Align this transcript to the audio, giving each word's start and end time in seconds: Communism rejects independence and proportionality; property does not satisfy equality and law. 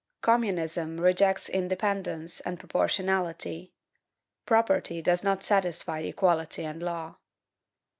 Communism 0.21 0.99
rejects 0.99 1.47
independence 1.47 2.39
and 2.39 2.59
proportionality; 2.59 3.71
property 4.47 4.99
does 4.99 5.23
not 5.23 5.43
satisfy 5.43 5.99
equality 5.99 6.65
and 6.65 6.81
law. 6.81 7.17